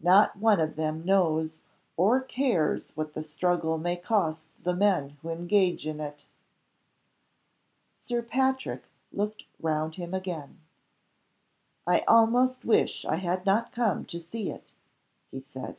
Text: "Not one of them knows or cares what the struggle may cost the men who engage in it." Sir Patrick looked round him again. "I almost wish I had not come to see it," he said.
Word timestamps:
"Not 0.00 0.36
one 0.36 0.58
of 0.58 0.76
them 0.76 1.04
knows 1.04 1.58
or 1.98 2.22
cares 2.22 2.96
what 2.96 3.12
the 3.12 3.22
struggle 3.22 3.76
may 3.76 3.94
cost 3.96 4.48
the 4.64 4.72
men 4.74 5.18
who 5.20 5.28
engage 5.28 5.86
in 5.86 6.00
it." 6.00 6.26
Sir 7.94 8.22
Patrick 8.22 8.84
looked 9.12 9.44
round 9.60 9.96
him 9.96 10.14
again. 10.14 10.60
"I 11.86 12.04
almost 12.08 12.64
wish 12.64 13.04
I 13.04 13.16
had 13.16 13.44
not 13.44 13.70
come 13.70 14.06
to 14.06 14.18
see 14.18 14.48
it," 14.50 14.72
he 15.30 15.40
said. 15.40 15.76